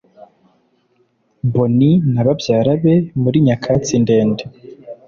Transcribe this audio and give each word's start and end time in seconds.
bonnie 1.51 1.93
na 2.13 2.21
babyara 2.27 2.71
be 2.81 2.95
muri 3.21 3.37
nyakatsi 3.45 3.93
ndende 4.03 4.43